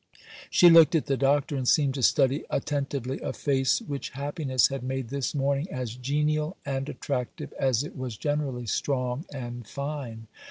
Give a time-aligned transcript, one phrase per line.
[0.49, 4.81] She looked at the Doctor, and seemed to study attentively a face which happiness had
[4.81, 10.25] made this morning as genial and attractive as it was generally strong and fine.